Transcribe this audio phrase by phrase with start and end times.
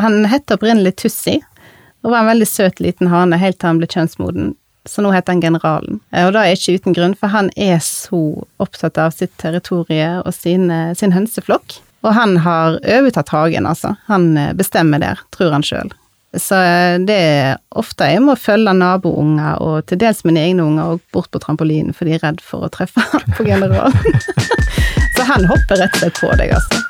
[0.00, 1.38] Han het opprinnelig Tussi,
[2.00, 4.54] og var en veldig søt liten hane helt til han ble kjønnsmoden.
[4.88, 6.00] Så nå heter han Generalen.
[6.10, 8.22] Eh, og det er ikke uten grunn, for han er så
[8.62, 11.76] opptatt av sitt territorium og sine, sin hønseflokk.
[12.00, 13.94] Og han har overtatt hagen, altså.
[14.08, 15.92] Han eh, bestemmer der, tror han sjøl.
[16.32, 20.94] Så eh, det er ofte jeg må følge nabounger, og til dels mine egne unger,
[20.94, 24.22] og bort på trampolinen, for de er redd for å treffe han på Generalen.
[25.16, 26.80] Så han hopper rett og slett på deg, altså.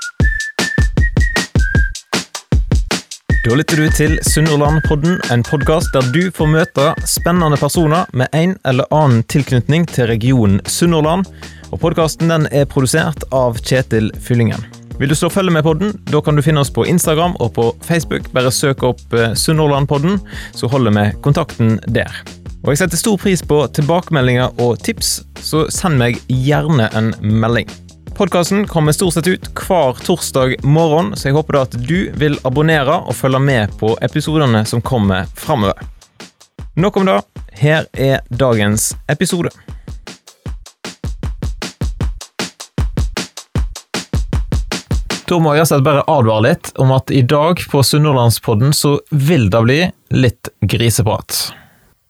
[3.40, 8.52] Da lytter du til Sunnhordlandpodden, en podkast der du får møte spennende personer med en
[8.68, 11.24] eller annen tilknytning til regionen Sunnhordland.
[11.72, 14.60] Og podkasten er produsert av Kjetil Fyllingen.
[15.00, 17.54] Vil du stå og følge med podden, da kan du finne oss på Instagram og
[17.56, 18.28] på Facebook.
[18.36, 20.20] Bare søk opp eh, Sunnhordlandpodden,
[20.52, 22.12] så holder vi kontakten der.
[22.60, 27.72] Og jeg setter stor pris på tilbakemeldinger og tips, så send meg gjerne en melding.
[28.20, 32.34] Podkasten kommer stort sett ut hver torsdag morgen, så jeg håper da at du vil
[32.44, 35.80] abonnere og følge med på episodene som kommer framover.
[36.76, 37.14] Nok om det.
[37.56, 39.48] Her er dagens episode.
[45.24, 49.64] Da må jeg bare advare litt om at i dag på Sunnhordlandspodden så vil det
[49.64, 49.80] bli
[50.12, 51.54] litt griseprat.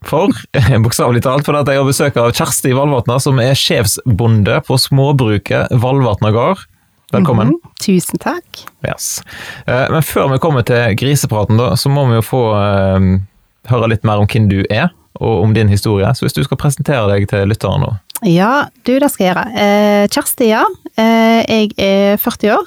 [0.06, 0.32] For,
[0.84, 6.32] bokstavelig talt, fordi jeg har besøk av Kjersti Valvatna, som er sjefsbonde på småbruket Valvatna
[6.34, 6.64] gård.
[7.12, 7.46] Velkommen.
[7.46, 7.84] Mm -hmm.
[7.84, 8.64] Tusen takk.
[8.88, 9.22] Yes.
[9.66, 13.20] Eh, men før vi kommer til grisepraten, da, så må vi jo få uh,
[13.68, 16.14] høre litt mer om hvem du er, og om din historie.
[16.14, 17.96] Så hvis du skal presentere deg til lytteren nå.
[18.22, 19.46] Ja, du, det skal jeg gjøre.
[19.56, 20.64] Eh, Kjersti, ja.
[20.96, 22.64] Jeg er 40 år.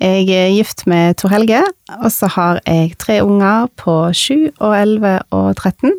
[0.00, 1.62] Jeg er gift med Tor Helge,
[2.02, 5.90] og så har jeg tre unger på 7 og 11 og 13.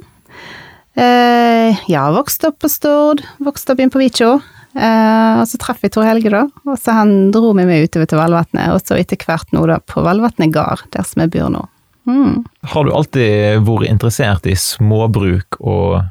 [0.98, 4.32] Eh, ja, vokste opp på Stord, vokste opp inn på Vikjå.
[4.78, 8.10] Eh, og så traff jeg Tor Helge, da, og så han dro med meg utover
[8.10, 11.50] til Valvatnet, og så etter hvert nå da på Valvatnet gard, der som jeg bor
[11.54, 11.64] nå.
[12.10, 12.44] Mm.
[12.72, 16.06] Har du alltid vært interessert i småbruk og,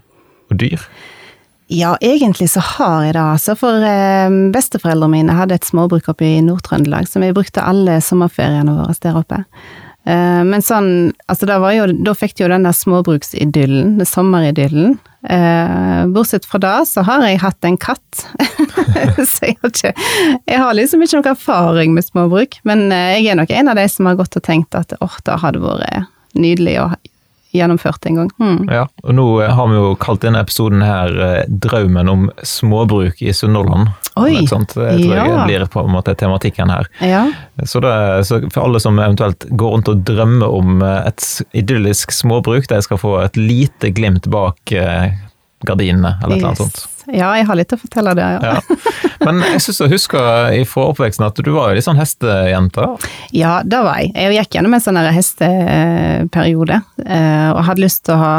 [0.50, 0.82] og dyr?
[1.68, 3.54] Ja, egentlig så har jeg det, altså.
[3.58, 8.72] For eh, besteforeldrene mine hadde et småbruk oppe i Nord-Trøndelag, som vi brukte alle sommerferiene
[8.78, 9.42] våre der oppe.
[10.08, 14.96] Eh, men sånn, altså da, jo, da fikk de jo den der småbruksidyllen, den sommeridyllen.
[15.28, 18.22] Eh, bortsett fra det, så har jeg hatt en katt.
[19.32, 19.92] så jeg har ikke
[20.46, 23.80] Jeg har liksom ikke noe erfaring med småbruk, men eh, jeg er nok en av
[23.80, 26.08] de som har gått og tenkt at åh, det hadde vært
[26.38, 26.88] nydelig å
[27.54, 28.30] gjennomført en gang.
[28.40, 28.68] Mm.
[28.72, 33.32] Ja, og nå har vi jo kalt denne episoden her eh, 'Drømmen om småbruk i
[33.32, 33.94] Sunnhordland'.
[34.18, 35.24] Oi, det tror ja.
[35.24, 36.88] jeg blir på en måte tematikken her.
[37.00, 37.22] Ja.
[37.62, 37.94] Så, det,
[38.26, 41.24] så, for alle som eventuelt går rundt og drømmer om eh, et
[41.62, 45.14] idyllisk småbruk, de skal få et lite glimt bak eh,
[45.66, 46.97] gardinene, eller et eller annet sånt.
[47.08, 48.54] Ja, jeg har litt å fortelle det, ja.
[48.58, 49.04] ja.
[49.24, 52.84] Men jeg syns jeg husker fra oppveksten at du var jo litt sånn hestejente?
[53.34, 54.12] Ja, det var jeg.
[54.14, 58.34] Jeg gikk gjennom en sånn hesteperiode, eh, og hadde lyst til å ha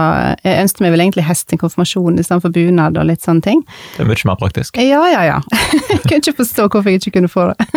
[0.45, 3.63] Jeg ønsket meg vel egentlig hest til konfirmasjon istedenfor bunad og litt sånne ting.
[3.95, 4.79] Det er mye mer praktisk.
[4.79, 5.39] Ja, ja, ja.
[5.89, 7.69] Jeg kunne ikke forstå hvorfor jeg ikke kunne få det.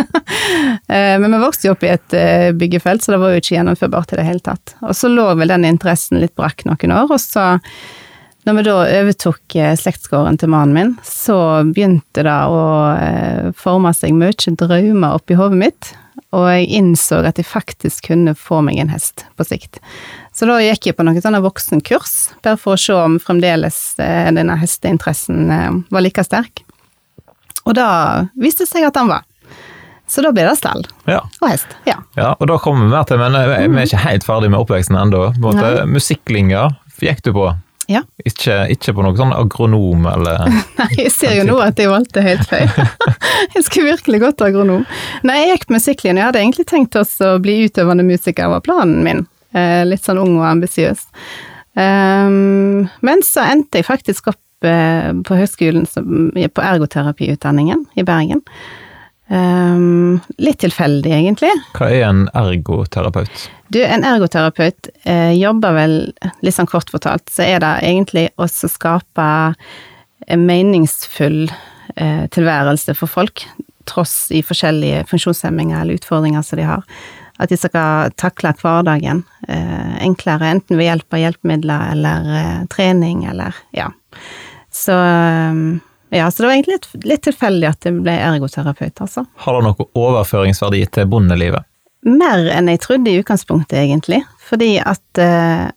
[0.93, 3.55] Eh, men vi vokste jo opp i et eh, byggefelt, så det var jo ikke
[3.55, 4.75] gjennomførbart i det hele tatt.
[4.85, 7.47] Og så lå vel den interessen litt brakk noen år, og så
[8.47, 11.37] når vi da overtok eh, slektsgården til mannen min, så
[11.69, 12.63] begynte det å
[12.97, 15.93] eh, forme seg mye drømmer oppi hodet mitt,
[16.35, 19.79] og jeg innså at jeg faktisk kunne få meg en hest på sikt.
[20.35, 24.31] Så da gikk jeg på noen sånne voksenkurs, bare for å se om fremdeles eh,
[24.35, 25.53] denne hesteinteressen
[25.93, 26.65] var like sterk.
[27.63, 27.89] Og da
[28.35, 29.29] viste det seg at han var.
[30.11, 31.23] Så da blir det stall ja.
[31.39, 31.71] og hest.
[31.87, 32.01] Ja.
[32.19, 32.33] ja.
[32.35, 35.29] og da kommer vi mer til, men vi er ikke helt ferdig med oppveksten ennå.
[35.89, 36.73] Musikklinja
[37.03, 37.53] gikk du på?
[37.91, 38.03] Ja.
[38.25, 40.45] Ikke, ikke, på noe sånn agronom eller
[40.79, 42.71] Nei, jeg ser jo nå at jeg valgte helt feil.
[43.57, 44.85] jeg skulle virkelig gått agronom.
[45.27, 46.21] Nei, jeg gikk musikklinja.
[46.21, 49.25] Jeg hadde egentlig tenkt oss å bli utøvende musiker, var planen min.
[49.53, 51.09] Eh, litt sånn ung og ambisiøs.
[51.73, 58.45] Um, men så endte jeg faktisk opp eh, på høgskolen på ergoterapiutdanningen i Bergen.
[59.31, 61.53] Um, litt tilfeldig, egentlig.
[61.77, 63.47] Hva er en ergoterapeut?
[63.73, 65.95] Du, en ergoterapeut eh, jobber vel,
[66.45, 69.29] litt sånn kort fortalt, så er det egentlig å skape
[70.27, 71.47] en meningsfull
[71.97, 73.47] eh, tilværelse for folk,
[73.89, 76.85] tross i forskjellige funksjonshemminger eller utfordringer som de har.
[77.41, 83.25] At de skal takle hverdagen eh, enklere, enten ved hjelp av hjelpemidler eller eh, trening
[83.31, 83.89] eller ja.
[84.73, 85.65] Så eh,
[86.13, 89.25] ja, så det var egentlig litt, litt tilfeldig at jeg ble ergoterapeut, altså.
[89.45, 91.65] Har det noe overføringsverdi til bondelivet?
[92.05, 94.19] Mer enn jeg trodde i utgangspunktet, egentlig.
[94.45, 95.71] Fordi at uh,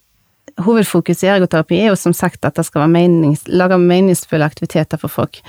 [0.65, 5.13] hovedfokus i ergoterapi er jo som sagt at det skal menings, lage meningsfulle aktiviteter for
[5.13, 5.39] folk.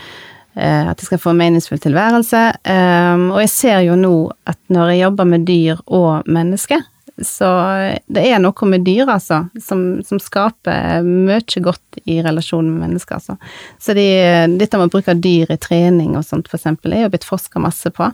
[0.54, 2.44] Uh, at de skal få en meningsfull tilværelse.
[2.62, 4.14] Um, og jeg ser jo nå
[4.46, 6.86] at når jeg jobber med dyr og mennesker,
[7.24, 7.48] Så
[8.12, 13.16] det er noe med dyr, altså, som, som skaper mye godt i relasjonen med mennesker,
[13.16, 13.38] altså.
[13.80, 14.04] Så de,
[14.60, 17.62] dette med å bruke dyr i trening og sånt, for eksempel, er jo blitt forska
[17.62, 18.10] masse på.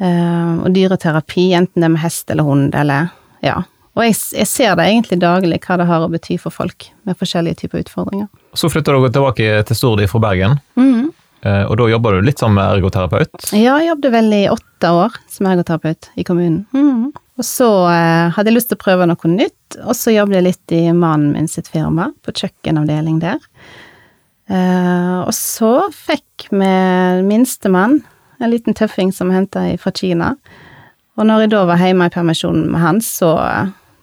[0.00, 3.12] Uh, og dyreterapi, enten det er med hest eller hund, eller
[3.44, 3.62] ja.
[3.96, 7.16] Og jeg, jeg, ser det egentlig daglig, hva det har å bety for folk med
[7.16, 8.28] forskjellige typer utfordringer.
[8.56, 11.06] Så flytter du tilbake til Stord fra Bergen, mm.
[11.44, 13.52] uh, og da jobber du litt som ergoterapeut?
[13.52, 16.64] Ja, jeg jobbet vel i åtte år som ergoterapeut i kommunen.
[16.72, 17.12] Mm.
[17.36, 20.46] Og så eh, hadde jeg lyst til å prøve noe nytt, og så jobbet jeg
[20.46, 23.42] litt i mannen min sitt firma, på kjøkkenavdeling der.
[25.26, 26.68] og så fikk vi
[27.26, 27.98] minstemann
[28.38, 30.36] en liten tøffing som jeg henta fra Kina.
[31.16, 33.32] Og når jeg da var hjemme i permisjon med han, så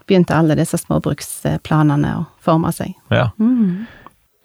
[0.08, 2.92] begynte alle disse småbruksplanene å forme seg.
[3.14, 3.30] Ja.
[3.40, 3.86] Mm.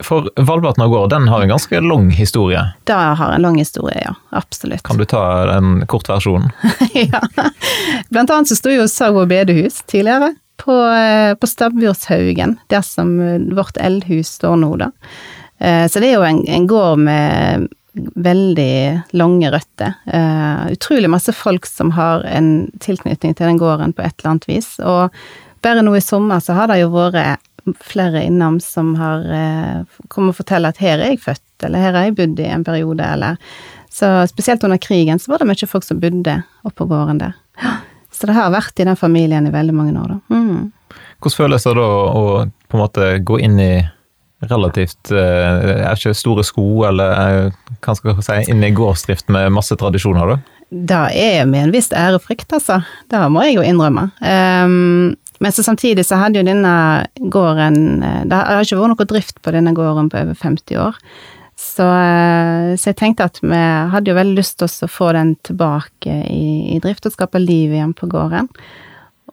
[0.03, 2.61] For Valvatn gård, den har en ganske lang historie?
[2.87, 4.13] Det har en lang historie, ja.
[4.29, 4.83] Absolutt.
[4.83, 6.51] Kan du ta den kort versjonen?
[6.93, 7.21] ja.
[8.09, 13.17] Blant annet så sto jo Sago bedehus tidligere på, eh, på Stabbjordshaugen, der som
[13.55, 14.91] vårt eldhus står nå, da.
[15.59, 17.67] Eh, så det er jo en, en gård med
[18.15, 19.93] veldig lange røtter.
[20.13, 24.47] Uh, utrolig masse folk som har en tilknytning til den gården på et eller annet
[24.49, 24.75] vis.
[24.79, 25.09] Og
[25.65, 27.43] bare nå i sommer så har det jo vært
[27.83, 31.97] flere innom som har uh, kommet og fortelle at her er jeg født, eller her
[31.97, 33.37] har jeg bodd i en periode, eller
[33.89, 37.33] Så spesielt under krigen så var det mye folk som bodde oppå gården der.
[38.11, 40.35] Så det har vært i den familien i veldig mange år, da.
[40.35, 40.71] Mm.
[41.19, 42.23] Hvordan føles det da å
[42.69, 43.73] på en måte gå inn i
[44.49, 49.31] relativt eh, Er ikke store sko, eller eh, hva skal jeg si, inn i gårdsdrift
[49.33, 50.59] med masse tradisjoner, da?
[50.69, 52.79] Det er med en viss ærefrykt, altså.
[53.09, 54.05] Det må jeg jo innrømme.
[54.21, 56.75] Um, men så samtidig så hadde jo denne
[57.31, 60.99] gården eh, Det har ikke vært noe drift på denne gården på over 50 år.
[61.59, 63.57] Så, så, jeg tenkte at vi
[63.91, 67.73] hadde jo veldig lyst til å få den tilbake i, i drift og skape liv
[67.75, 68.47] igjen på gården.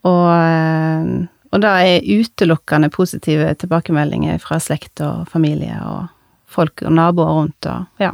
[0.06, 1.26] Og
[1.56, 6.06] og da er utelukkende positive tilbakemeldinger fra slekt og familie og
[6.53, 8.12] folk og naboer rundt og ja.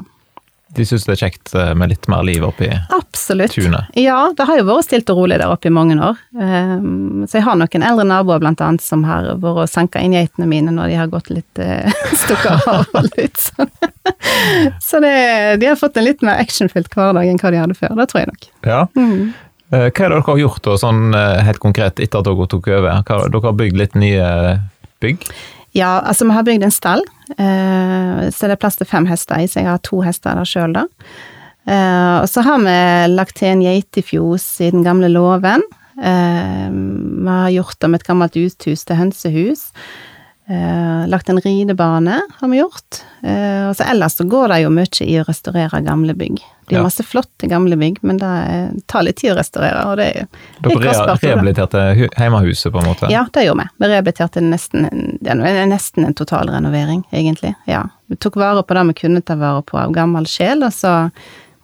[0.77, 3.53] De syns det er kjekt eh, med litt mer liv oppi Absolutt.
[3.53, 3.91] tunet?
[3.99, 6.19] Ja, det har jo vært stilt og rolig der oppe i mange år.
[6.33, 10.17] Um, så jeg har noen eldre naboer blant annet som har vært og senka inn
[10.17, 11.93] geitene mine når de har gått litt uh,
[12.25, 13.73] stukket av og litt sånn.
[14.89, 15.15] så det,
[15.61, 18.25] de har fått en litt mer actionfylt hverdag enn hva de hadde før, det tror
[18.25, 18.53] jeg nok.
[18.67, 18.85] Ja.
[18.97, 19.33] Mm.
[19.73, 22.49] Eh, hva er det dere har gjort da, sånn eh, helt konkret etter at dere
[22.53, 23.03] tok over?
[23.09, 24.29] Dere har bygd litt nye
[25.01, 25.25] bygg?
[25.73, 29.41] Ja, altså vi har bygd en stall, eh, så det er plass til fem hester
[29.43, 30.85] i, så jeg har to hester der sjøl, da.
[32.23, 32.77] Og så har vi
[33.13, 35.63] lagt til en geitefjos i den gamle låven.
[35.97, 39.69] Vi har gjort om et gammelt uthus til hønsehus.
[40.53, 43.03] Eh, lagt en ridebane, har vi gjort.
[43.23, 46.43] Eh, og så ellers så går det jo mye i å restaurere gamle bygg.
[46.69, 46.83] Det er ja.
[46.85, 48.33] masse flotte gamle bygg, men det
[48.91, 50.27] tar litt tid å restaurere, og det er
[50.67, 53.09] Dere rehabiliterte hjemmehuset, på en måte?
[53.13, 53.85] Ja, det gjorde vi.
[53.85, 54.91] Vi rehabiliterte nesten,
[55.23, 57.55] nesten en total renovering, egentlig.
[57.71, 57.87] Ja.
[58.13, 60.99] Vi tok vare på det vi kunne ta vare på av gammel sjel, og så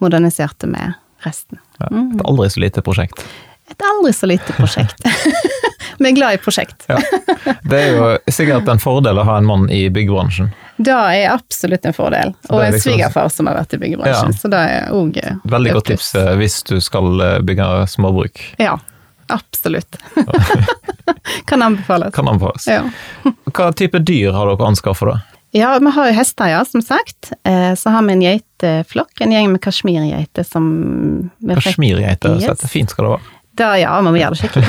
[0.01, 0.89] moderniserte vi
[1.27, 1.61] resten.
[1.83, 3.21] Ja, et aldri så lite prosjekt.
[3.71, 5.05] Et aldri så lite prosjekt.
[5.99, 6.85] Vi er glad i prosjekt.
[6.87, 6.99] ja.
[7.63, 10.53] Det er jo sikkert en fordel å ha en mann i byggebransjen.
[10.79, 12.35] Det er absolutt en fordel.
[12.49, 14.35] Og en liksom, svigerfar som har vært i byggebransjen.
[14.35, 14.39] Ja.
[14.39, 15.19] Så det er òg
[15.51, 18.45] Veldig godt tips eh, hvis du skal eh, bygge småbruk.
[18.63, 18.77] Ja,
[19.35, 19.99] absolutt.
[21.51, 22.15] kan anbefales.
[22.15, 22.69] Kan anbefales.
[22.71, 22.85] Ja.
[23.51, 25.39] Hva type dyr har dere anskaffet, da?
[25.57, 27.33] Ja, vi har jo hester, ja, som sagt.
[27.49, 30.69] Eh, så har vi en geiteflokk, en gjeng med kasjmirgeiter som
[31.43, 32.67] Kasjmirgeiter, yes.
[32.71, 33.38] fint skal det være.
[33.59, 34.69] Da, ja, vi må gjøre det skikkelig.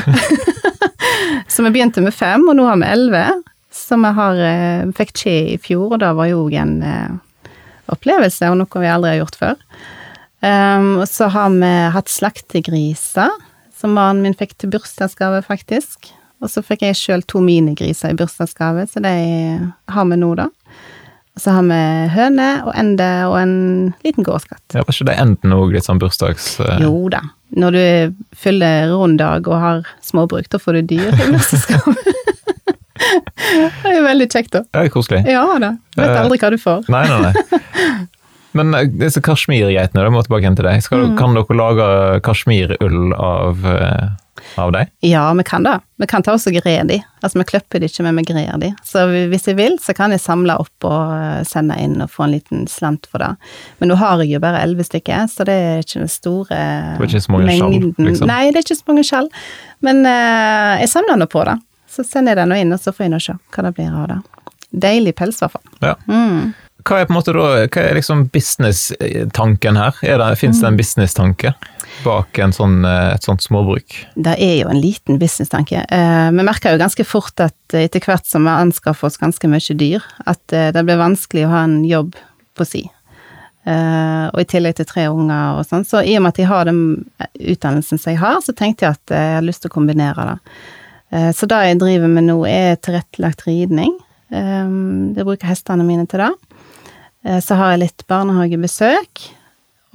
[1.53, 3.25] så vi begynte med fem, og nå har vi elleve.
[3.73, 7.51] Så vi har, eh, fikk skje i fjor, og det var jo en eh,
[7.93, 9.65] opplevelse, og noe vi aldri har gjort før.
[10.39, 13.33] Um, og så har vi hatt slaktegriser,
[13.75, 16.13] som mannen min fikk til bursdagsgave, faktisk.
[16.39, 19.15] Og så fikk jeg sjøl to minigriser i bursdagsgave, så de
[19.91, 20.47] har vi nå, da.
[21.35, 21.81] Og så har vi
[22.15, 23.57] høne og ende og en
[24.03, 24.63] liten gårdskatt.
[24.73, 26.55] Ja, Var ikke det enden òg litt sånn bursdags...
[26.59, 26.79] Uh...
[26.83, 27.21] Jo da.
[27.57, 31.95] Når du fyller rund dag og har småbruk, da får du dyr i bursdagsgave.
[33.49, 34.63] det er jo veldig kjekt, da.
[34.69, 35.23] Det er koselig.
[35.29, 35.73] Ja da.
[35.97, 36.87] Vet eh, aldri hva du får.
[36.93, 37.99] Nei, nei, nei.
[38.57, 40.85] Men eh, disse kasjmirgeitene, da må jeg tilbake igjen til deg.
[40.85, 41.19] Skal, mm.
[41.19, 41.91] Kan dere lage
[42.25, 44.09] kasjmirull av uh
[44.57, 44.89] av dem?
[45.05, 45.79] Ja, vi kan det.
[45.99, 46.99] Vi kan ta oss og gre de.
[47.21, 48.71] Altså, vi klipper de ikke, men vi grer de.
[48.87, 52.25] Så hvis jeg vil, så kan jeg samle opp og eh, sende inn og få
[52.25, 53.33] en liten slant for det.
[53.81, 56.61] Men nå har jeg jo bare elleve stykker, så det er ikke den store
[56.99, 57.91] det ikke så mange mengden.
[57.93, 58.31] Skjall, liksom.
[58.31, 59.29] Nei, det er ikke så mange skjall.
[59.85, 61.59] Men uh, jeg samler nå på det.
[61.89, 63.93] Så sender jeg det nå inn, og så får jeg nå se hva det blir
[64.01, 64.19] av det.
[64.87, 65.77] Deilig pels, i hvert fall.
[65.83, 65.95] Ja.
[66.07, 66.51] Mm.
[66.87, 69.99] Hva er på en måte da, hva er liksom business-tanken her?
[70.05, 71.53] Er det, Fins det en business-tanke
[72.05, 73.97] bak en sånn, eh, et sånt småbruk?
[74.15, 75.83] Det er jo en liten business-tanke.
[75.89, 80.05] vi merker jo ganske fort at etter hvert som vi anskaffer oss ganske mye dyr,
[80.25, 82.15] at eh, det blir vanskelig å ha en jobb
[82.55, 82.85] på si.
[83.67, 85.85] Eh, og i tillegg til tre unger og sånn.
[85.87, 86.83] Så i og med at jeg har den
[87.35, 90.37] utdannelsen som jeg har, så tenkte jeg at jeg har lyst til å kombinere det.
[91.17, 93.97] Eh, så det jeg driver med nå, er tilrettelagt ridning.
[94.31, 94.71] Eh,
[95.17, 96.31] jeg bruker hestene mine til det.
[97.25, 99.25] Eh, så har jeg litt barnehagebesøk.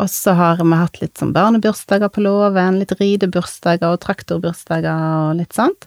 [0.02, 5.36] Og så har vi hatt litt sånn barnebursdager på låven, litt ridebursdager og traktorbursdager og
[5.38, 5.86] litt sånt.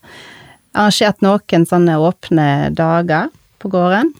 [0.77, 3.27] Arrangert noen sånne åpne dager
[3.59, 4.13] på gården.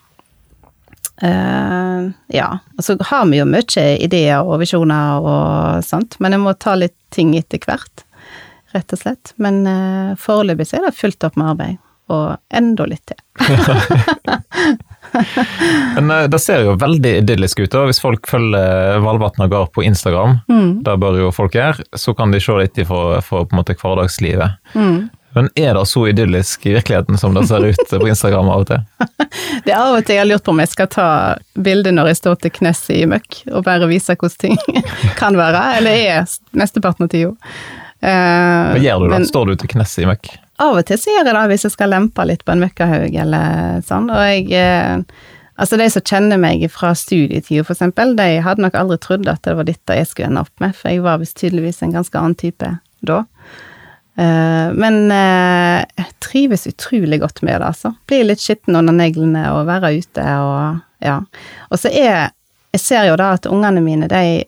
[1.18, 6.44] Uh, ja, og så har vi jo mye ideer og visjoner og sånt, men jeg
[6.44, 8.04] må ta litt ting etter hvert,
[8.76, 9.32] rett og slett.
[9.42, 11.80] Men uh, foreløpig så er det fullt opp med arbeid,
[12.12, 13.24] og enda litt til.
[15.98, 17.72] Men eh, det ser jo veldig idyllisk ut.
[17.74, 17.86] da.
[17.90, 20.72] Hvis folk følger Valvatn Gard på Instagram, mm.
[20.88, 23.78] det bør jo folk gjøre, så kan de se litt ifra for på en måte
[23.78, 24.60] hverdagslivet.
[24.76, 25.08] Mm.
[25.38, 28.70] Men er det så idyllisk i virkeligheten som det ser ut på Instagram av og
[28.72, 28.80] til?
[29.66, 31.10] Det er av og til jeg har lurt på om jeg skal ta
[31.54, 34.58] bilde når jeg står til knes i møkk, og bare vise hvordan ting
[35.22, 37.36] kan være, eller er mesteparten av tida.
[37.98, 39.14] Uh, Hva gjør du da?
[39.14, 40.32] Men, står du til knes i møkk?
[40.64, 43.18] Av og til så gjør jeg det hvis jeg skal lempe litt på en møkkahaug
[43.24, 45.26] eller sånn, og jeg uh,
[45.58, 49.42] Altså, de som kjenner meg fra studietida, for eksempel, de hadde nok aldri trodd at
[49.48, 52.20] det var dette jeg skulle ende opp med, for jeg var visst tydeligvis en ganske
[52.20, 52.70] annen type
[53.02, 53.24] da.
[54.18, 57.96] Uh, men uh, jeg trives utrolig godt med det, altså.
[58.10, 61.20] Blir litt skitten under neglene og være ute og ja.
[61.70, 62.34] Og så er
[62.74, 64.44] Jeg ser jo da at ungene mine, de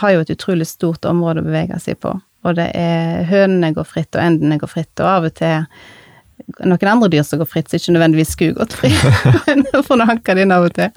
[0.00, 2.10] har jo et utrolig stort område å bevege seg på.
[2.46, 5.66] Og det er hønene går fritt, og endene går fritt, og av og til
[6.66, 8.90] noen andre dyr som går fritt, så ikke nødvendigvis skulle gått fri.
[9.86, 10.88] For nå hanker de inn av og til.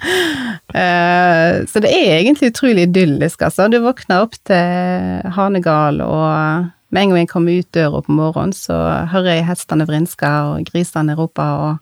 [0.74, 3.68] Uh, så det er egentlig utrolig idyllisk, altså.
[3.72, 8.56] Du våkner opp til hanegal, og med en gang jeg kommer ut døra på morgenen,
[8.56, 8.80] så
[9.12, 11.78] hører jeg hestene vrinske og grisene rope, og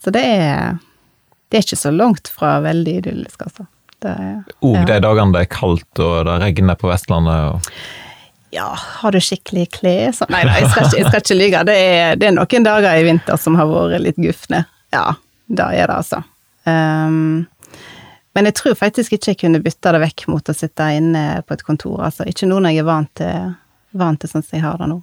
[0.00, 0.78] Så det er
[1.50, 3.66] Det er ikke så langt fra veldig idyllisk, altså.
[4.00, 4.84] Og ja.
[4.86, 7.72] de dagene det er kaldt og det regner på Vestlandet og
[8.50, 11.62] ja, har du skikkelig klær så, Nei, nei, jeg skal ikke, jeg skal ikke lyge.
[11.68, 11.78] Det
[12.20, 14.64] det er, noen dager i vinter som har vært litt gufne.
[14.94, 15.06] Ja,
[15.46, 16.22] det er det, altså.
[16.66, 17.46] Um,
[18.34, 21.54] men jeg tror faktisk ikke jeg kunne bytta det vekk mot å sitte inne på
[21.56, 22.02] et kontor.
[22.08, 23.54] Altså, ikke nå når jeg er vant til,
[24.02, 24.98] vant til sånn som jeg har det nå.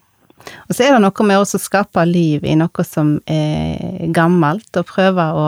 [0.68, 4.88] Og så er det noe med å skape liv i noe som er gammelt, og
[4.88, 5.48] prøve å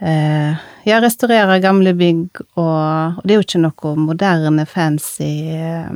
[0.00, 5.92] eh, ja, restaurere gamle bygg, og, og, det er jo ikke noe moderne, fancy eh,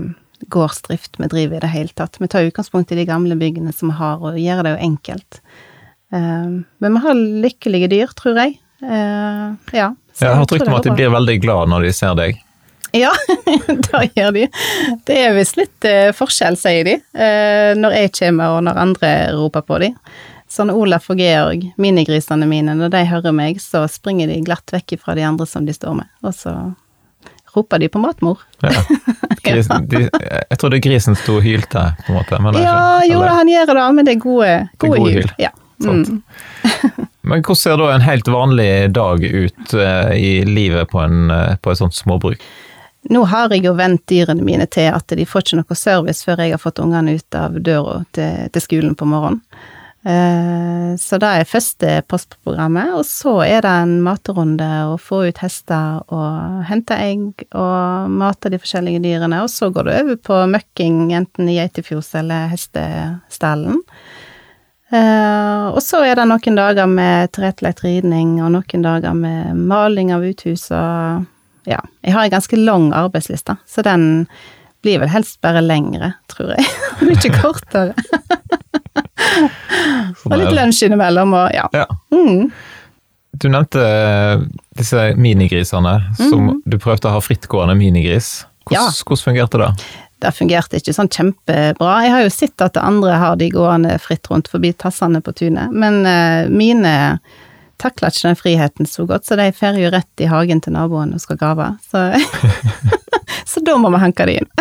[0.53, 2.17] gårdsdrift vi driver i det hele tatt.
[2.21, 5.41] Vi tar utgangspunkt i de gamle byggene som vi har, og gjør det jo enkelt.
[6.15, 8.59] Uh, men vi har lykkelige dyr, tror jeg.
[8.85, 9.55] Ja.
[9.73, 9.87] ja.
[10.21, 12.43] jeg har trykt med at de blir veldig glad når de ser deg.
[12.95, 13.11] Ja,
[13.89, 14.45] det gjør de.
[15.09, 17.01] Det er visst litt uh, forskjell, sier de,
[17.81, 19.99] når jeg kommer og når andre roper på dem.
[20.51, 25.01] Sånn Olaf og Georg, minigrisene mine, når de hører meg, så springer de glatt vekk
[25.03, 26.53] fra de andre som de står med, og så
[27.55, 28.41] roper de på matmor.
[28.61, 28.73] Ja.
[29.45, 30.09] Gris, de,
[30.51, 32.41] jeg trodde grisen sto og hylte, på en måte.
[32.41, 35.33] Men ja, jo da, han gjør det, men det er gode, gode, gode hyl.
[35.43, 35.51] Ja.
[35.85, 36.23] Mm.
[37.29, 41.57] men hvordan ser da en helt vanlig dag ut uh, i livet på, en, uh,
[41.61, 42.41] på et sånt småbruk?
[43.13, 46.41] Nå har jeg jo vent dyrene mine til at de får ikke noe service før
[46.41, 49.43] jeg har fått ungene ut av døra til, til skolen på morgenen.
[50.05, 55.41] Eh, så det er første postprogrammet, og så er det en materunde å få ut
[55.41, 60.41] hester og hente egg og mate de forskjellige dyrene, og så går det over på
[60.53, 63.81] møkking enten i geitefjos eller hestestallen.
[64.93, 70.13] Eh, og så er det noen dager med tilrettelagt ridning og noen dager med maling
[70.15, 71.25] av uthus og
[71.65, 74.27] ja, jeg har en ganske lang arbeidsliste, så den
[74.85, 76.69] blir vel helst bare lengre, tror jeg.
[77.09, 77.97] Mye kortere.
[80.25, 81.67] og litt lunsj innimellom, og ja.
[81.75, 81.87] ja.
[82.15, 82.49] Mm.
[83.43, 84.43] Du nevnte eh,
[84.79, 86.63] disse minigrisene, som mm.
[86.71, 88.45] du prøvde å ha frittgående minigris.
[88.69, 89.05] Hvordan, ja.
[89.07, 89.71] hvordan fungerte det?
[90.25, 91.95] Det fungerte ikke sånn kjempebra.
[92.07, 95.75] Jeg har jo sett at andre har de gående fritt rundt forbi tassene på tunet,
[95.75, 96.95] men uh, mine
[97.83, 101.13] takler ikke den friheten så godt, så de fer jo rett i hagen til naboen
[101.17, 101.73] og skal grave.
[101.85, 102.07] Så,
[103.51, 104.49] så da må vi hanke det inn.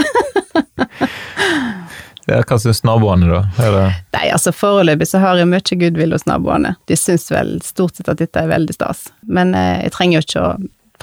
[2.29, 3.41] Ja, hva syns naboene, da?
[3.57, 3.87] Det...
[4.15, 6.75] Nei, altså Foreløpig så har jeg mye goodwill hos naboene.
[6.87, 9.09] De syns vel stort sett at dette er veldig stas.
[9.27, 10.53] Men eh, jeg trenger jo ikke å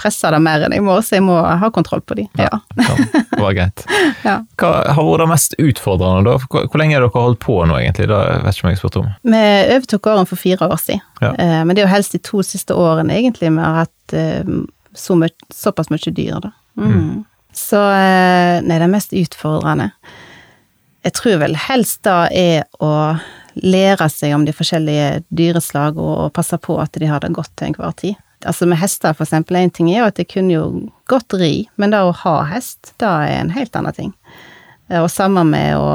[0.00, 2.24] presse det mer enn jeg må, så jeg må ha kontroll på de.
[2.40, 2.96] Ja, ja.
[3.12, 3.84] det var greit.
[4.28, 4.38] ja.
[4.60, 6.36] Hva har vært det mest utfordrende, da?
[6.46, 8.08] Hvor, hvor lenge har dere holdt på nå, egentlig?
[8.10, 9.10] Det vet ikke om jeg spurte om.
[9.34, 9.42] Vi
[9.76, 11.34] overtok gården for fire år siden, ja.
[11.34, 14.54] eh, men det er jo helst de to siste årene egentlig vi har hatt eh,
[14.96, 16.54] så mye, såpass mye dyr, da.
[16.80, 17.22] Mm.
[17.56, 19.90] Så eh, Nei, det er mest utfordrende.
[21.00, 22.90] Jeg tror vel helst da er å
[23.60, 27.70] lære seg om de forskjellige dyreslag og, passe på at de har det godt til
[27.70, 28.18] enhver tid.
[28.48, 30.64] Altså med hester, for eksempel, en ting er jo at jeg kunne jo
[31.10, 34.14] godt ri, men det å ha hest, det er en helt annen ting.
[34.88, 35.90] Eh, og sammen med å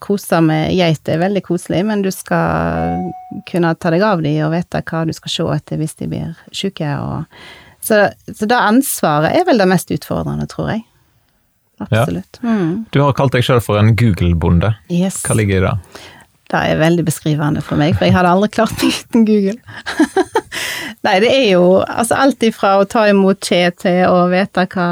[0.00, 3.10] kose med geiter er veldig koselig, men du skal
[3.50, 6.36] kunne ta deg av dem og vite hva du skal se etter hvis de blir
[6.54, 6.88] syke.
[7.02, 7.40] Og...
[7.84, 10.84] Så, så det ansvaret er vel det mest utfordrende, tror jeg.
[11.86, 12.40] Absolutt.
[12.42, 12.54] Ja.
[12.54, 12.70] Mm.
[12.94, 14.74] Du har kalt deg sjøl for en Google-bonde.
[14.92, 15.22] Yes.
[15.26, 15.74] Hva ligger i det?
[16.48, 19.58] Det er veldig beskrivende for meg, for jeg hadde aldri klart meg uten Google.
[21.06, 24.88] Nei, det er jo altså alt ifra å ta imot kje til å vite hva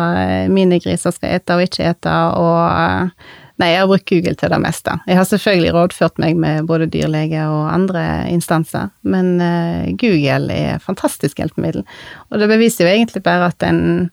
[0.52, 3.11] mine griser skal ete og ikke ete, og
[3.57, 4.95] Nei, jeg har brukt Google til det meste.
[5.09, 10.75] Jeg har selvfølgelig rådført meg med både dyrlege og andre instanser, men uh, Google er
[10.75, 11.87] et fantastisk hjelpemiddel.
[12.28, 14.11] Og det beviser jo egentlig bare at en,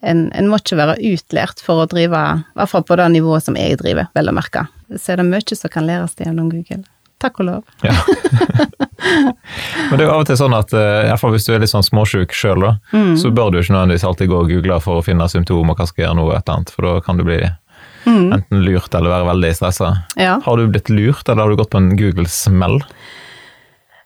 [0.00, 3.44] en, en må ikke være utlært for å drive, i hvert fall på det nivået
[3.44, 4.66] som jeg driver, vel å merke
[4.98, 6.82] så er det mye som kan læres gjennom Google.
[7.20, 7.64] Takk og lov.
[7.84, 7.94] Ja.
[9.90, 11.52] Men det er jo av og til sånn at iallfall i hvert fall hvis du
[11.54, 13.14] er litt sånn småsjuk sjøl, mm.
[13.20, 15.88] så bør du ikke nødvendigvis alltid gå og google for å finne symptomer og hva
[15.90, 18.30] skal gjøre noe et eller annet, for da kan du bli mm.
[18.38, 19.92] enten lurt eller være veldig stressa.
[20.20, 20.38] Ja.
[20.46, 22.80] Har du blitt lurt, eller har du gått på en Google-smell?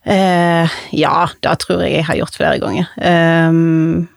[0.05, 2.91] Eh, ja, det tror jeg jeg har gjort flere ganger.
[2.99, 4.09] Um,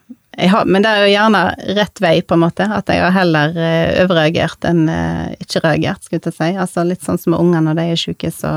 [0.46, 1.40] har, men det er jo gjerne
[1.74, 2.66] rett vei, på en måte.
[2.70, 6.50] At jeg har heller uh, overreagert enn uh, ikke reagert, skulle jeg si.
[6.54, 8.52] Altså litt sånn som med unger når de er syke, så,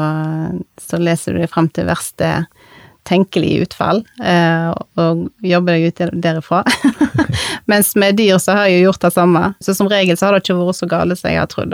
[0.78, 2.30] så leser du deg frem til verste
[3.10, 6.62] tenkelige utfall, uh, og jobber deg ut derifra.
[7.72, 9.44] Mens med dyr så har jeg jo gjort det samme.
[9.58, 11.74] Så som regel så har det ikke vært så gale som jeg har trodd.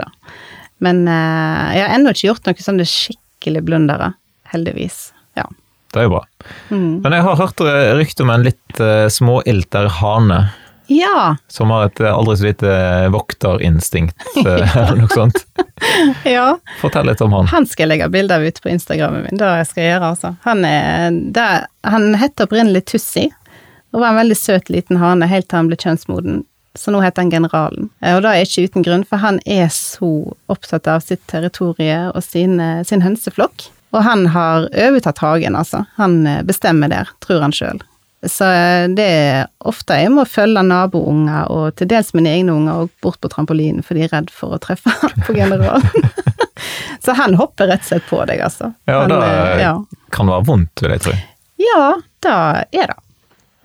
[0.80, 4.12] Men jeg har ennå ikke gjort noe sånne skikkelig blundere,
[4.54, 5.08] heldigvis.
[5.92, 6.22] Det er jo bra.
[6.68, 7.00] Mm.
[7.04, 7.62] Men jeg har hørt
[7.96, 10.42] rykte om en litt uh, småilter hane.
[10.88, 11.36] Ja.
[11.48, 12.74] Som har et aldri så lite
[13.12, 15.42] vokterinstinkt, eller noe sånt.
[16.24, 16.54] ja.
[16.80, 17.50] Fortell litt om han.
[17.52, 19.40] Han skal jeg legge bilde av ute på Instagrammen min.
[19.40, 20.34] Det skal jeg gjøre, altså.
[20.48, 23.28] Han, er, der, han het opprinnelig Tussi,
[23.92, 26.42] og var en veldig søt liten hane helt til han ble kjønnsmoden.
[26.78, 27.88] Så nå heter han Generalen.
[28.14, 30.12] Og det er ikke uten grunn, for han er så
[30.52, 33.66] opptatt av sitt territorium og sin, sin hønseflokk.
[33.90, 35.84] Og han har overtatt hagen, altså.
[35.96, 37.80] Han eh, bestemmer der, tror han sjøl.
[38.26, 42.84] Så eh, det er ofte jeg må følge nabounger, og til dels mine egne unger,
[42.84, 46.08] og bort på trampolinen, for de er redd for å treffe han på generalen.
[47.04, 48.72] så han hopper rett og slett på deg, altså.
[48.90, 49.20] Ja, det
[49.62, 49.74] ja.
[50.14, 51.18] kan være vondt, vil jeg tro.
[51.58, 51.84] Ja,
[52.24, 52.38] det
[52.82, 53.02] er det.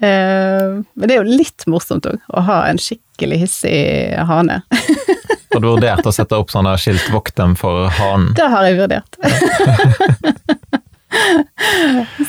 [0.03, 3.77] Men det er jo litt morsomt òg, å ha en skikkelig hissig
[4.27, 4.59] hane.
[5.53, 8.33] Har du vurdert å sette opp sånne skilt 'vokt dem for hanen'?
[8.37, 9.17] Det har jeg vurdert.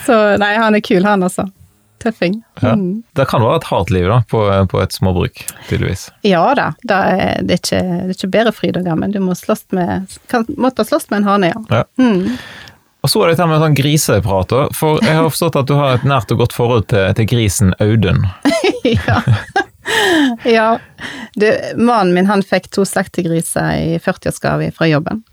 [0.07, 1.49] så nei, han er kul, han altså.
[2.05, 2.43] Tøffing.
[2.61, 2.75] Ja.
[2.77, 3.01] Mm.
[3.17, 6.11] Det kan være et hardt liv da, på, på et småbruk, tydeligvis.
[6.27, 9.15] Ja da, det er, det er, ikke, det er ikke, bedre fryd og gammen.
[9.15, 11.65] Du må slåss med, kan, måtte slåss med en hane, ja.
[11.73, 11.87] ja.
[11.97, 12.37] Mm.
[13.05, 15.97] Og så er det dette med sånn griseprat, for jeg har forstått at du har
[15.97, 18.25] et nært og godt forhold til, til grisen Audun.
[19.09, 19.21] ja.
[20.57, 20.79] Ja.
[21.35, 25.25] Du, mannen min han fikk to slaktegriser i 40-årsgave fra jobben.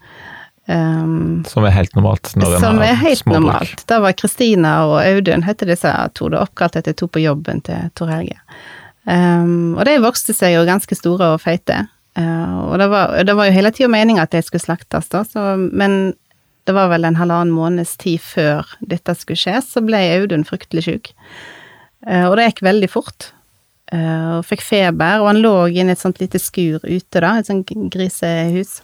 [0.71, 2.31] Um, som er helt normalt?
[2.37, 3.41] Når som er helt småbruk.
[3.41, 3.83] normalt.
[3.89, 7.89] Da var Kristina og Audun, heter disse to, det oppkalt etter to på jobben til
[7.97, 8.37] Tor Helge.
[9.09, 11.81] Um, og de vokste seg jo ganske store og feite.
[12.17, 15.23] Uh, og det var, det var, jo hele tida meninga at de skulle slaktes, da,
[15.25, 16.13] så, men
[16.69, 20.85] det var vel en halvannen måneds tid før dette skulle skje, så ble Audun fryktelig
[20.87, 21.13] sjuk.
[22.05, 23.31] Uh, og det gikk veldig fort.
[23.91, 27.35] Eh, og fikk feber, og han lå inn i et sånt lite skur ute, da,
[27.37, 28.79] et sånt grisehus.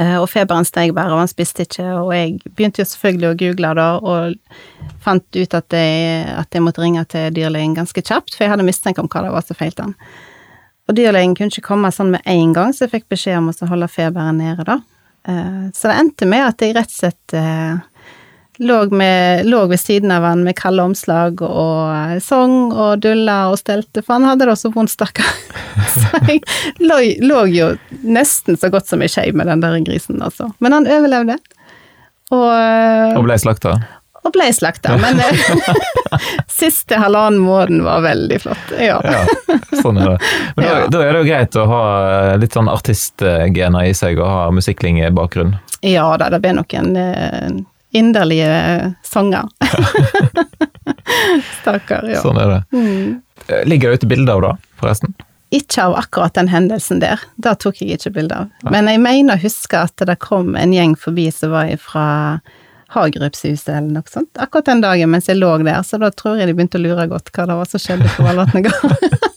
[0.00, 3.38] Eh, og feberen steg bare, og han spiste ikke, og jeg begynte jo selvfølgelig å
[3.42, 8.36] google da, og fant ut at jeg, at jeg måtte ringe til dyrlegen ganske kjapt,
[8.36, 9.96] for jeg hadde mistenkt om hva det var som feilte han.
[10.88, 13.70] Og dyrlegen kunne ikke komme sånn med en gang, så jeg fikk beskjed om å
[13.74, 14.78] holde feberen nede, da.
[15.28, 17.36] Eh, så det endte med at jeg rett og slett
[18.62, 23.58] lå, med, lå, ved siden av han med kalde omslag og sang og dulla og
[23.60, 25.32] stelte, for han hadde det så vondt, stakkar.
[25.92, 26.42] Så jeg
[26.82, 27.72] lå, lå, jo
[28.04, 30.50] nesten så godt som i skje med den der grisen, altså.
[30.62, 31.38] Men han overlevde.
[32.32, 32.48] Og,
[33.18, 33.76] og ble slakta?
[34.22, 35.18] Og ble slakta, men
[36.62, 38.70] siste halvannen måneden var veldig flott.
[38.78, 39.00] Ja.
[39.02, 39.24] ja
[39.82, 40.30] sånn er det.
[40.56, 40.86] Men da, ja.
[40.94, 41.82] da, er det jo greit å ha
[42.38, 45.56] litt sånn artistgener i seg og ha musikklingebakgrunn?
[45.82, 46.94] Ja da, det blir nok en
[47.92, 49.48] inderlige sanger.
[51.60, 52.22] Stakkar, ja.
[52.22, 52.62] Sånn er det.
[52.72, 53.20] Mm.
[53.68, 55.14] Ligger det ute bilde av det, forresten?
[55.52, 58.52] Ikke av akkurat den hendelsen der, det tok jeg ikke bilde av.
[58.72, 62.06] Men jeg mener å huske at det kom en gjeng forbi som var fra
[62.92, 66.48] Hagerupshuset eller noe sånt, akkurat den dagen mens jeg lå der, så da tror jeg
[66.48, 69.20] de begynte å lure godt hva det var som skjedde på Valvatnet gård.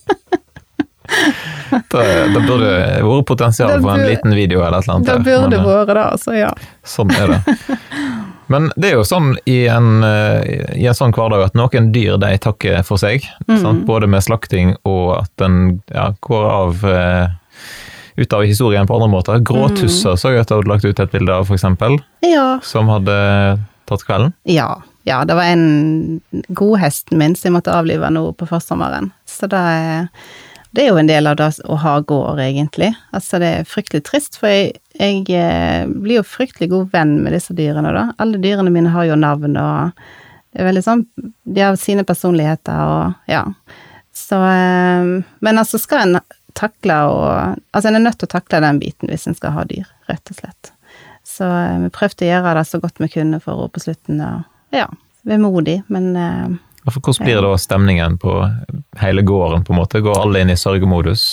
[1.66, 5.08] Da, da burde det vært potensial for en liten video eller et eller annet.
[5.08, 6.52] Det burde det eh, vært det, altså, ja.
[6.86, 7.40] Sånn er det.
[8.52, 12.18] Men det er jo sånn i en, eh, i en sånn hverdag at noen dyr
[12.22, 13.24] de takker for seg.
[13.48, 13.84] Mm.
[13.88, 17.28] Både med slakting og at den ja, går av eh,
[18.16, 19.40] ut av historien på andre måter.
[19.44, 22.58] Gråtusser så jeg at du hadde lagt ut et bilde av, eksempel, Ja.
[22.62, 23.16] som hadde
[23.86, 24.32] tatt kvelden.
[24.48, 24.76] Ja.
[25.06, 29.12] Ja, det var en godhesten min som jeg måtte avlive nå på forsommeren.
[29.28, 30.08] Så det er,
[30.76, 32.90] det er jo en del av det å ha gård, egentlig.
[33.16, 37.32] Altså, det er fryktelig trist, for jeg, jeg eh, blir jo fryktelig god venn med
[37.32, 38.10] disse dyrene, da.
[38.20, 40.02] Alle dyrene mine har jo navn, og
[40.52, 43.46] det er veldig sånn De har sine personligheter, og ja.
[44.16, 45.08] Så eh,
[45.44, 46.20] Men altså, skal en
[46.56, 47.24] takle og
[47.72, 50.32] Altså, en er nødt til å takle den biten hvis en skal ha dyr, rett
[50.32, 50.72] og slett.
[51.24, 54.20] Så eh, vi prøvde å gjøre det så godt vi kunne for å på slutten
[54.20, 54.90] og ja,
[55.24, 56.12] vemodig, men
[56.86, 58.38] hvordan blir da stemningen på
[59.00, 60.00] hele gården, på en måte?
[60.04, 61.26] Går alle inn i sørgemodus?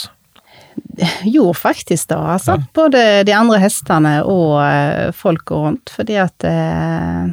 [1.24, 2.52] gjorde faktisk det, altså.
[2.52, 2.66] Ja.
[2.74, 7.32] Både de andre hestene og eh, folk går rundt, fordi at eh,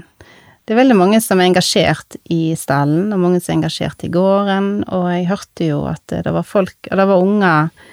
[0.64, 4.12] det er veldig mange som er engasjert i stallen, og mange som er engasjert i
[4.12, 7.88] gården, og jeg hørte jo at det var folk, og det var unger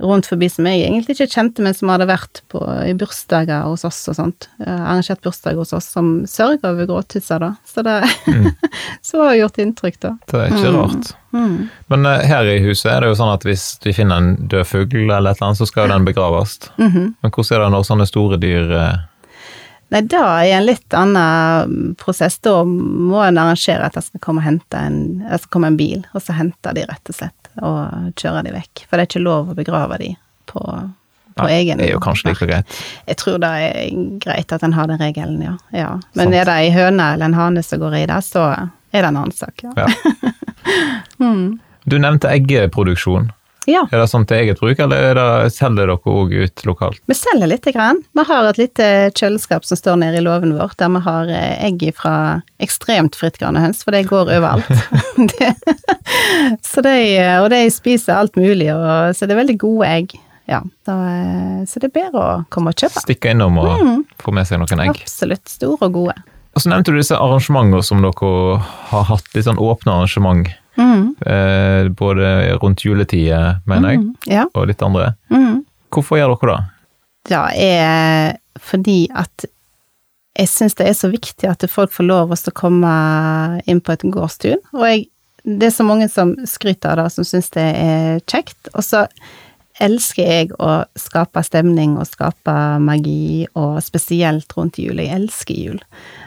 [0.00, 3.84] rundt forbi som jeg egentlig ikke kjente, men som hadde vært på, i bursdager hos
[3.84, 7.54] oss og sånt, eh, arrangert bursdag hos oss, som sørga over gråtisser, da.
[7.68, 7.98] Så det
[9.10, 10.16] så har gjort inntrykk, da.
[10.30, 10.76] Det er ikke Mm.
[10.76, 11.12] rart.
[11.32, 11.68] Mm.
[11.86, 14.66] Men uh, her i huset er det jo sånn at hvis vi finner en død
[14.66, 16.58] fugl eller et eller annet, så skal jo den begraves.
[16.76, 17.14] -hmm.
[17.20, 18.98] Men hvordan er det når sånne store dyr uh...
[19.90, 22.38] Nei, da er en litt annen prosess.
[22.38, 25.76] Da må en arrangere at jeg skal komme, og hente en, jeg skal komme en
[25.76, 28.84] bil, og så henter de rett og slett, og kjøre de vekk.
[28.86, 30.10] For det er ikke lov å begrave de
[30.50, 30.62] på,
[31.38, 32.76] på ja, egen Det er jo kanskje like greit.
[33.06, 35.56] Jeg tror det er greit at en har den regelen, ja.
[35.76, 35.90] ja.
[36.18, 36.38] Men Sant.
[36.40, 39.20] er det ei høne eller en hane som går i det, så er det en
[39.22, 39.74] annen sak, ja.
[39.76, 39.90] Ja.
[41.20, 41.58] Mm.
[41.84, 43.26] Du nevnte eggeproduksjon.
[43.70, 47.00] Ja, Er det sånn til eget bruk, eller er det, selger dere òg ut lokalt?
[47.06, 48.00] vi selger lite grann.
[48.16, 51.64] Vi har et lite kjøleskap som står nede i låven vår, der vi har eh,
[51.68, 52.14] egg fra
[52.60, 54.66] ekstremt frittgående høns, for de går overalt.
[55.36, 55.52] det,
[56.70, 56.96] så de,
[57.42, 60.16] og de spiser alt mulig, og, så det er veldig gode egg.
[60.50, 62.98] Ja, så, eh, så det er bedre å komme og kjøpe.
[63.04, 64.00] Stikke innom og Mm.
[64.18, 64.96] få med seg noen egg.
[65.04, 65.46] Absolutt.
[65.48, 66.16] Store og gode.
[66.56, 68.58] Og så nevnte du disse arrangementene som dere
[68.90, 70.48] har hatt, litt sånn åpne arrangement.
[70.80, 71.04] Mm.
[71.26, 72.30] Eh, både
[72.62, 74.16] rundt juletider, mener jeg, Mm.
[74.26, 74.44] Ja.
[74.54, 75.14] og litt andre.
[75.30, 75.64] Mm.
[75.92, 76.64] Hvorfor gjør dere det?
[77.28, 79.44] Det er fordi at
[80.38, 84.02] jeg syns det er så viktig at folk får lov å komme inn på et
[84.14, 84.56] gårdstun.
[84.72, 85.06] Og jeg,
[85.44, 88.70] det er så mange som skryter av det, som syns det er kjekt.
[88.74, 89.06] Og så
[89.82, 95.00] elsker jeg å skape stemning og skape magi, og spesielt rundt jul.
[95.02, 95.82] Jeg elsker jul.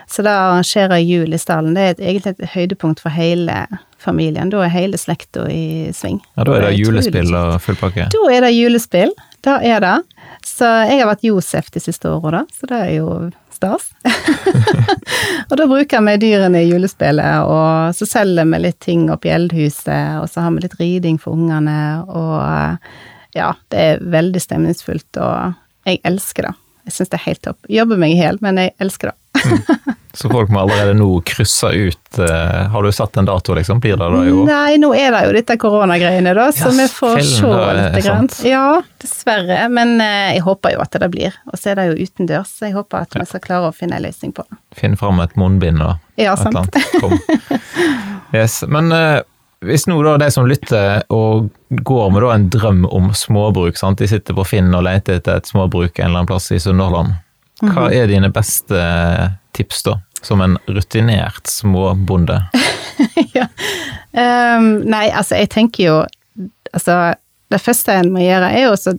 [0.10, 3.66] Så da arrangerer jeg jul i stallen, det er egentlig et høydepunkt for hele
[4.04, 4.52] familien.
[4.52, 6.20] Da er hele slekta i sving.
[6.36, 8.10] Ja, Da er det julespill og full pakke.
[8.12, 9.14] Da er det julespill.
[9.44, 9.96] Da er det.
[10.46, 13.08] Så jeg har vært Josef de siste åra, da, så det er jo
[13.54, 13.90] stas.
[15.50, 19.34] og da bruker vi dyrene i julespillet, og så selger vi litt ting opp i
[19.36, 22.88] eldhuset, og så har vi litt riding for ungene, og
[23.34, 26.54] ja, det er veldig stemningsfullt, og jeg elsker det.
[26.84, 27.60] Jeg syns det er helt topp.
[27.72, 29.18] Jobber meg i hjel, men jeg elsker det.
[30.16, 33.80] Så folk må allerede nå krysse ut eh, Har du satt en dato, liksom?
[33.82, 34.44] Blir det da i år?
[34.46, 37.98] Nei, nå er det jo dette koronagreiene, da, så yes, vi får se litt.
[38.06, 38.30] Grann.
[38.46, 38.68] Ja,
[39.02, 39.58] dessverre.
[39.74, 41.34] Men eh, jeg håper jo at det blir.
[41.50, 43.98] Og så er det jo utendørs, så jeg håper at vi skal klare å finne
[43.98, 44.60] en løsning på det.
[44.84, 46.82] Finne fram et munnbind og Ja, et eller annet.
[47.02, 47.18] Kom.
[48.34, 48.64] Yes.
[48.66, 49.20] Men eh,
[49.68, 51.50] hvis nå da de som lytter og
[51.84, 54.00] går med en drøm om småbruk, sant?
[54.00, 57.16] de sitter på Finn og leter etter et småbruk en eller annen plass i Sunnhordland,
[57.64, 57.94] hva Mhm.
[57.94, 58.84] er dine beste
[59.54, 62.42] tips da, som en rutinert småbonde?
[63.38, 63.48] ja.
[64.14, 65.96] um, nei, altså, jeg tenker jo
[66.74, 67.14] Altså,
[67.54, 68.94] det første en må gjøre, er jo å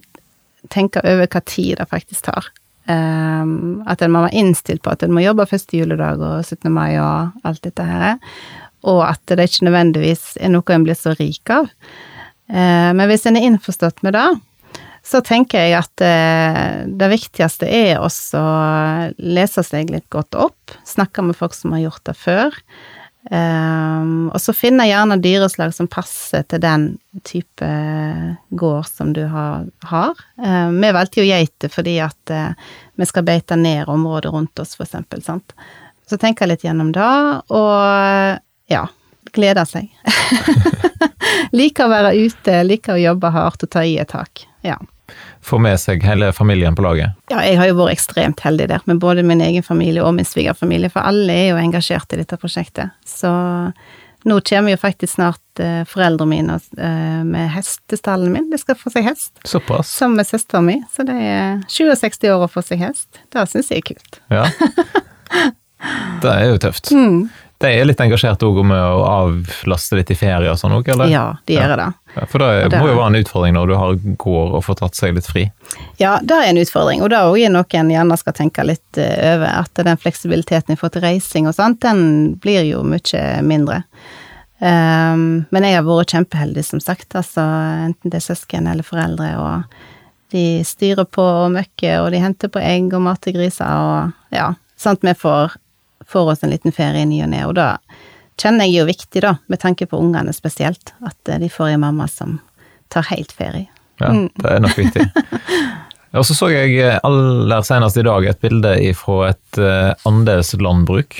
[0.71, 2.47] tenke over hva tid det faktisk tar.
[2.87, 6.71] Um, at en må være innstilt på at en må jobbe første juledag og 17.
[6.71, 8.15] mai og alt dette her.
[8.85, 11.71] Og at det ikke nødvendigvis er noe en blir så rik av.
[12.51, 14.27] Eh, men hvis en er innforstått med det,
[15.05, 18.59] så tenker jeg at eh, det viktigste er også å
[19.21, 22.61] lese seg litt godt opp, snakke med folk som har gjort det før.
[23.25, 26.83] Um, og så finne gjerne dyreslag som passer til den
[27.25, 27.69] type
[28.53, 30.21] gård som du har.
[30.37, 32.35] vi valgte jo geiter fordi at
[33.01, 35.25] vi skal beite ned området rundt oss, for eksempel.
[35.25, 37.09] Så tenk litt gjennom det,
[37.49, 38.87] og ja,
[39.35, 39.91] gleder seg.
[41.59, 44.47] liker å være ute, liker å jobbe hardt og ta i et tak.
[44.65, 44.79] Ja.
[45.45, 47.13] få med seg hele familien på laget?
[47.29, 50.29] Ja, jeg har jo vært ekstremt heldig der, med både min egen familie og min
[50.29, 52.95] svigerfamilie, for alle er jo engasjert i dette prosjektet.
[53.05, 53.33] Så
[54.25, 58.93] nå kommer jo faktisk snart eh, foreldrene mine eh, med hestestallen min, de skal få
[58.95, 59.35] seg hest.
[59.45, 59.91] Såpass?
[59.99, 60.87] Som med søsteren min.
[60.95, 63.21] så det er 67 år å få seg hest.
[63.29, 64.21] Det syns jeg er kult.
[64.33, 64.49] Ja.
[66.23, 66.89] Det er jo tøft.
[66.97, 67.27] Mm.
[67.65, 71.09] De er litt engasjert òg med å avlaste litt i ferie og sånn òg, eller?
[71.13, 71.87] Ja, de gjør det.
[72.15, 74.79] Ja, for det, det- må jo være en utfordring når du har går og får
[74.83, 75.47] tatt seg litt fri.
[75.99, 79.01] Ja, det er en utfordring, og det er også noe en gjerne skal tenke litt
[79.01, 79.49] eh, over.
[79.65, 83.83] At den fleksibiliteten i forhold til reising og sånt, den blir jo mye mindre.
[84.65, 87.11] Um, men jeg har vært kjempeheldig, som sagt.
[87.19, 87.43] Altså,
[87.89, 92.53] enten det er søsken eller foreldre, og de styrer på og møkker, og de henter
[92.53, 95.59] på egg og mat til griser, og ja, sånn at vi får,
[96.09, 97.45] får oss en liten ferie i ny og ne.
[97.49, 97.69] Og da
[98.41, 101.85] kjenner jeg jo viktig, da, med tanke på ungene spesielt, at eh, de får en
[101.87, 102.39] mamma som
[102.93, 103.69] tar helt ferie.
[104.01, 104.29] Ja, Mm.
[104.35, 105.05] Det er nok viktig.
[106.19, 111.17] Og så så jeg eh, aller senest i dag et bilde fra et andels andelslandbruk.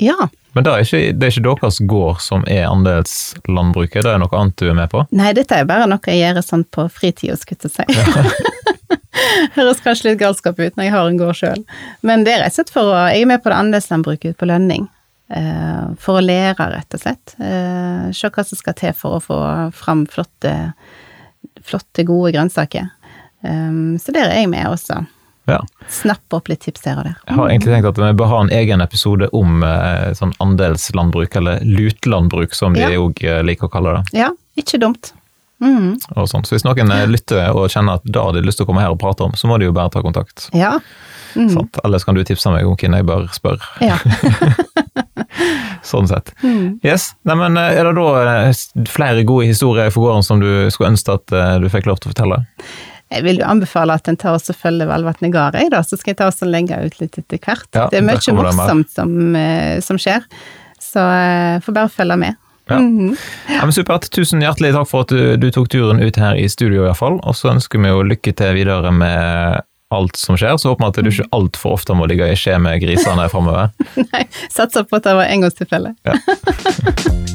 [0.00, 0.28] Ja.
[0.52, 4.38] Men det er, ikke, det er ikke deres gård som er andelslandbruket, det er noe
[4.38, 5.04] annet du er med på?
[5.14, 8.76] Nei, dette er bare noe jeg gjør sånn på fritida, skulle jeg si.
[9.58, 11.64] Høres kanskje litt galskap ut når jeg har en gård sjøl,
[12.06, 14.48] men det er rett og slett for å Jeg er med på det andelslandbruket på
[14.50, 14.88] Lønning.
[15.30, 17.34] eh, For å lære, rett og slett.
[17.38, 19.38] Eh, Se hva som skal til for å få
[19.72, 20.72] fram flotte,
[21.62, 22.88] flotte gode grønnsaker.
[23.42, 25.06] Um, Så der er jeg med også.
[25.48, 25.60] Ja.
[25.90, 27.14] Snappe opp litt tips her og der.
[27.26, 31.34] Jeg har egentlig tenkt at vi bør ha en egen episode om eh, sånn andelslandbruk,
[31.40, 32.90] eller lutlandbruk som de Ja.
[33.00, 34.20] òg liker å kalle det.
[34.20, 34.28] Ja,
[34.60, 35.12] ikke dumt.
[35.60, 35.98] Mhm.
[36.16, 36.48] Og sånt.
[36.48, 38.84] Så hvis noen eh, lytter og kjenner at da har de lyst til å komme
[38.84, 40.48] her og prate om, så må de jo bare ta kontakt.
[40.56, 40.78] Ja.
[41.36, 41.50] Mm.
[41.52, 41.78] Sant?
[41.84, 43.72] Ellers kan du tipse meg om hvem jeg bør spørre.
[43.84, 43.98] ja.
[45.86, 46.32] Sånn sett.
[46.42, 46.80] Mm.
[46.84, 48.08] Yes, Neimen, Er det da
[48.50, 52.02] eh, flere gode historier for gården som du skulle ønske at eh, du fikk lov
[52.02, 52.40] til å fortelle?
[53.10, 56.20] Jeg vil jo anbefale at en tar og følger Valvatnet gard, da, så skal jeg
[56.20, 57.66] ta og legge ut litt etter hvert.
[57.74, 60.26] Ja, det er mye morsomt som, eh, som skjer,
[60.78, 62.38] så eh, får bare følge med.
[62.70, 62.78] Ja.
[62.78, 63.16] Mhm.
[63.50, 64.06] Ja, men Supert.
[64.14, 67.18] Tusen hjertelig takk for at du, du tok turen ut her i studio, iallfall.
[67.26, 70.54] Og så ønsker vi jo lykke til videre med alt som skjer.
[70.58, 73.72] Så håper vi at du ikke altfor ofte må ligge i skje med grisene framover.
[74.14, 75.96] Nei, satser på at det var engangstilfelle.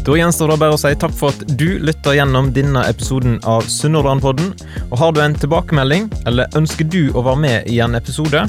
[0.00, 3.66] Da gjenstår det bare å si takk for at du lytter gjennom denne episoden av
[3.68, 4.48] Sunnhordlandpodden.
[4.88, 8.46] Og har du en tilbakemelding, eller ønsker du å være med i en episode?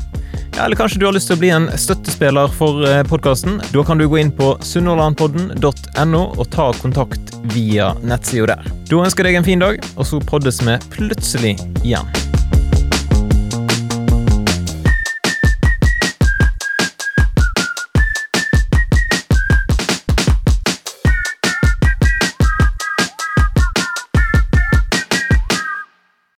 [0.56, 3.62] Ja, eller kanskje du har lyst til å bli en støttespiller for podkasten?
[3.72, 8.76] Da kan du gå inn på sunnhordlandpodden.no og ta kontakt via nettsida der.
[8.92, 12.31] Da ønsker jeg deg en fin dag, og så poddes vi plutselig igjen.